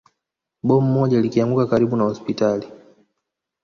[0.63, 2.67] Bomu moja likianguka karibu na hospitali